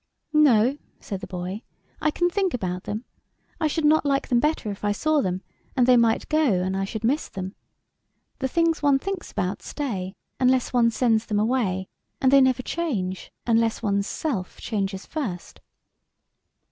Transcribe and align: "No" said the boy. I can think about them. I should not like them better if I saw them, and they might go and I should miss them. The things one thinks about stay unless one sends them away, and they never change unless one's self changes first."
"No" 0.33 0.79
said 0.99 1.21
the 1.21 1.27
boy. 1.27 1.61
I 2.01 2.09
can 2.09 2.27
think 2.27 2.55
about 2.55 2.85
them. 2.85 3.05
I 3.59 3.67
should 3.67 3.85
not 3.85 4.03
like 4.03 4.29
them 4.29 4.39
better 4.39 4.71
if 4.71 4.83
I 4.83 4.91
saw 4.93 5.21
them, 5.21 5.43
and 5.77 5.85
they 5.85 5.95
might 5.95 6.27
go 6.27 6.43
and 6.63 6.75
I 6.75 6.85
should 6.85 7.03
miss 7.03 7.29
them. 7.29 7.53
The 8.39 8.47
things 8.47 8.81
one 8.81 8.97
thinks 8.97 9.31
about 9.31 9.61
stay 9.61 10.15
unless 10.39 10.73
one 10.73 10.89
sends 10.89 11.27
them 11.27 11.37
away, 11.39 11.87
and 12.19 12.31
they 12.31 12.41
never 12.41 12.63
change 12.63 13.31
unless 13.45 13.83
one's 13.83 14.07
self 14.07 14.59
changes 14.59 15.05
first." 15.05 15.59